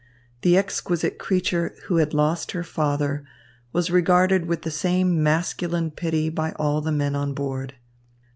[0.41, 3.23] The exquisite creature, who had lost her father,
[3.71, 7.75] was regarded with the same masculine pity by all the men on board.